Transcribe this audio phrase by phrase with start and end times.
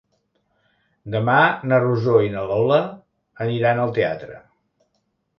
[1.15, 1.35] Demà
[1.71, 2.79] na Rosó i na Lola
[3.45, 4.39] aniran al teatre.